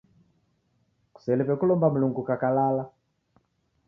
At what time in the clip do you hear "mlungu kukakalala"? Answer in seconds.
1.93-2.83